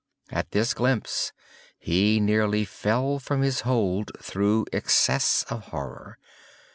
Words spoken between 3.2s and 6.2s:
his hold through excess of horror.